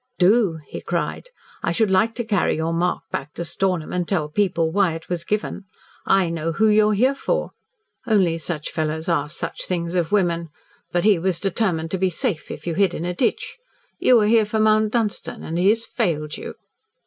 [0.17, 1.27] "Do!" he cried.
[1.61, 5.09] "I should like to carry your mark back to Stornham and tell people why it
[5.09, 5.65] was given.
[6.07, 7.51] I know who you are here for.
[8.07, 10.49] Only such fellows ask such things of women.
[10.91, 13.59] But he was determined to be safe, if you hid in a ditch.
[13.99, 16.55] You are here for Mount Dunstan and he has failed you!"